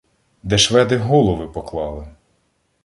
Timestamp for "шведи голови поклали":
0.57-2.07